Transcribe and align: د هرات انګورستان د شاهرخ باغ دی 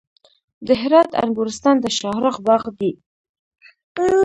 د 0.67 0.69
هرات 0.81 1.09
انګورستان 1.23 1.75
د 1.81 1.85
شاهرخ 1.97 2.35
باغ 2.47 2.63
دی 2.79 2.91